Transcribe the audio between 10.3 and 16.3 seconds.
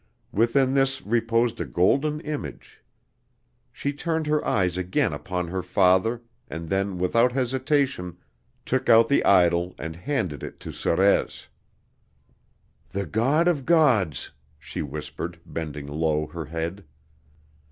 it to Sorez. "The God of Gods," she whispered, bending low